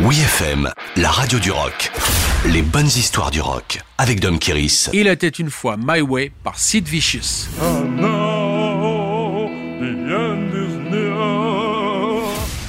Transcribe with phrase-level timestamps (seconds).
[0.00, 1.92] Oui FM, la radio du rock.
[2.46, 4.90] Les bonnes histoires du rock avec Dom Kiris.
[4.92, 7.48] Il était une fois My Way par Sid Vicious.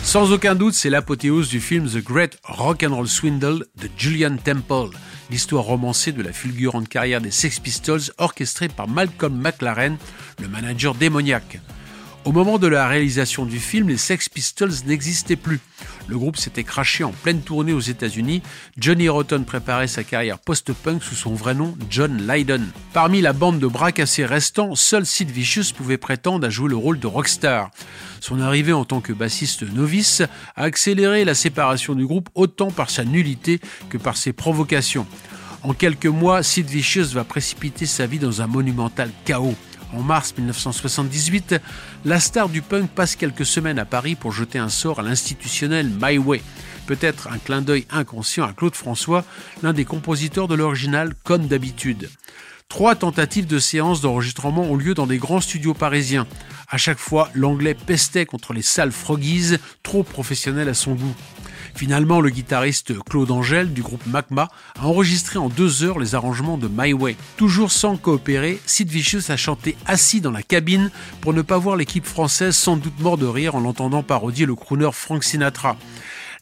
[0.03, 4.37] Sans aucun doute, c'est l'apothéose du film The Great Rock and Roll Swindle de Julian
[4.37, 4.95] Temple,
[5.31, 9.97] l'histoire romancée de la fulgurante carrière des Sex Pistols orchestrée par Malcolm McLaren,
[10.39, 11.59] le manager démoniaque.
[12.25, 15.59] Au moment de la réalisation du film, les Sex Pistols n'existaient plus.
[16.07, 18.41] Le groupe s'était craché en pleine tournée aux États-Unis.
[18.77, 22.61] Johnny Rotten préparait sa carrière post-punk sous son vrai nom, John Lydon.
[22.93, 26.75] Parmi la bande de bras cassés restants, seul Sid Vicious pouvait prétendre à jouer le
[26.75, 27.71] rôle de rockstar.
[28.21, 30.21] Son arrivée en tant que bassiste novice
[30.55, 35.07] a accéléré la séparation du groupe autant par sa nullité que par ses provocations.
[35.63, 39.55] En quelques mois, Sid Vicious va précipiter sa vie dans un monumental chaos.
[39.95, 41.55] En mars 1978,
[42.03, 45.89] la star du punk passe quelques semaines à Paris pour jeter un sort à l'institutionnel
[46.01, 46.41] My Way.
[46.85, 49.23] Peut-être un clin d'œil inconscient à Claude François,
[49.63, 52.09] l'un des compositeurs de l'original comme d'habitude.
[52.67, 56.27] Trois tentatives de séances d'enregistrement ont lieu dans des grands studios parisiens.
[56.67, 61.15] À chaque fois, l'anglais pestait contre les salles froggies, trop professionnelles à son goût.
[61.75, 66.57] Finalement, le guitariste Claude Angèle du groupe Magma a enregistré en deux heures les arrangements
[66.57, 67.17] de My Way.
[67.35, 71.75] Toujours sans coopérer, Sid Vicious a chanté assis dans la cabine pour ne pas voir
[71.75, 75.75] l'équipe française sans doute mort de rire en l'entendant parodier le crooner Frank Sinatra.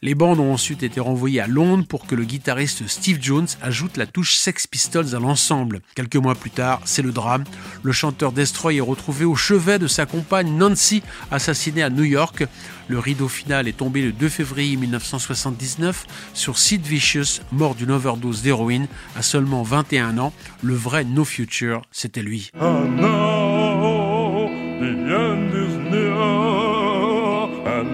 [0.04, 3.96] Les bandes ont ensuite été renvoyées à Londres pour que le guitariste Steve Jones ajoute
[3.96, 5.80] la touche Sex Pistols à l'ensemble.
[5.94, 7.44] Quelques mois plus tard, c'est le drame.
[7.82, 12.44] Le chanteur Destroy est retrouvé au chevet de sa compagne Nancy, assassinée à New York.
[12.88, 18.42] Le rideau final est tombé le 2 février 1979 sur Sid Vicious, mort d'une overdose
[18.42, 20.34] d'héroïne à seulement 21 ans.
[20.62, 22.50] Le vrai No Future, c'était lui.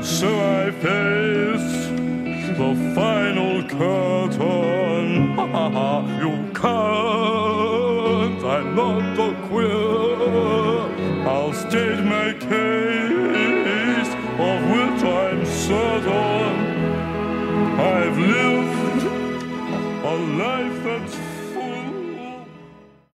[0.03, 0.40] the
[5.73, 11.27] you can't, I'm not a queer.
[11.29, 16.30] I'll state my case, of which I'm certain.